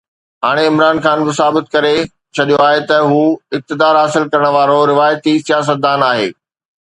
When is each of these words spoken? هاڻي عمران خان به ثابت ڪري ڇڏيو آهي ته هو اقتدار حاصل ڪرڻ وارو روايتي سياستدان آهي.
هاڻي 0.45 0.63
عمران 0.71 0.97
خان 1.03 1.19
به 1.25 1.33
ثابت 1.39 1.65
ڪري 1.73 1.93
ڇڏيو 2.35 2.57
آهي 2.67 2.79
ته 2.91 2.97
هو 3.11 3.21
اقتدار 3.57 3.93
حاصل 4.01 4.25
ڪرڻ 4.31 4.45
وارو 4.57 4.79
روايتي 4.93 5.35
سياستدان 5.47 6.09
آهي. 6.11 6.29